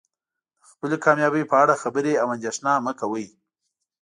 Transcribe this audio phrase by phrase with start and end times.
[0.63, 3.27] د خپلې کامیابۍ په اړه خبرې او اندیښنه مه کوئ.